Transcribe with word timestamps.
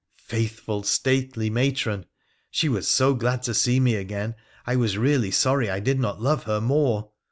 Faithful, 0.25 0.81
stately 0.81 1.47
matron! 1.51 2.07
She 2.49 2.67
was 2.67 2.87
so 2.87 3.13
glad 3.13 3.43
to 3.43 3.53
see 3.53 3.79
me 3.79 3.93
again, 3.93 4.33
I 4.65 4.75
was 4.75 4.97
really 4.97 5.29
sorry 5.29 5.69
I 5.69 5.79
did 5.79 5.99
not 5.99 6.19
love 6.19 6.45
her 6.45 6.59
more. 6.59 7.11